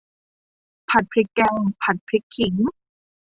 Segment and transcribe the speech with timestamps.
[0.89, 2.55] ผัดพริกแกง ผัดพริกขิง